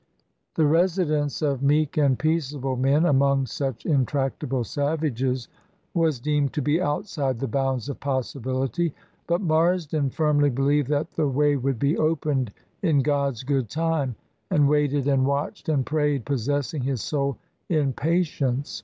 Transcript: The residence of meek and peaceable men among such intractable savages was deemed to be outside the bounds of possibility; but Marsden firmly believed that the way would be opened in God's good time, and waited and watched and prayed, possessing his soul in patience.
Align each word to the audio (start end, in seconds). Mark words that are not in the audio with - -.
The 0.55 0.65
residence 0.65 1.43
of 1.43 1.61
meek 1.61 1.95
and 1.95 2.17
peaceable 2.17 2.75
men 2.75 3.05
among 3.05 3.45
such 3.45 3.85
intractable 3.85 4.63
savages 4.63 5.47
was 5.93 6.19
deemed 6.19 6.53
to 6.53 6.61
be 6.63 6.81
outside 6.81 7.39
the 7.39 7.47
bounds 7.47 7.87
of 7.87 7.99
possibility; 7.99 8.95
but 9.27 9.41
Marsden 9.41 10.09
firmly 10.09 10.49
believed 10.49 10.89
that 10.89 11.11
the 11.11 11.27
way 11.27 11.55
would 11.55 11.77
be 11.77 11.99
opened 11.99 12.51
in 12.81 13.03
God's 13.03 13.43
good 13.43 13.69
time, 13.69 14.15
and 14.49 14.67
waited 14.67 15.07
and 15.07 15.23
watched 15.23 15.69
and 15.69 15.85
prayed, 15.85 16.25
possessing 16.25 16.81
his 16.81 17.01
soul 17.03 17.37
in 17.69 17.93
patience. 17.93 18.79